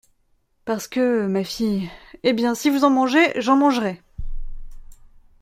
Parce 0.65 0.87
que…, 0.87 1.27
ma 1.27 1.43
fille.— 1.43 1.87
Eh 2.23 2.33
bien, 2.33 2.55
si 2.55 2.71
vous 2.71 2.83
en 2.83 2.89
mangez, 2.89 3.39
j’en 3.39 3.55
mangerai. 3.55 4.01